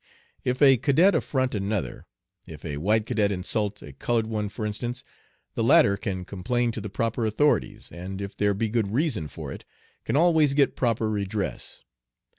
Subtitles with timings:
[0.43, 2.07] If a cadet affront another,
[2.47, 5.03] if a white cadet insult a colored one for instance,
[5.53, 9.51] the latter can complain to The proper authorities, and, if there be good reason for
[9.53, 9.63] it,
[10.03, 11.83] can always get proper redress.